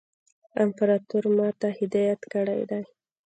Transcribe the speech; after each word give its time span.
امپراطور 0.63 1.23
ما 1.37 1.47
ته 1.59 1.67
هدایت 1.79 2.21
کړی 2.33 2.61
دی. 2.69 2.83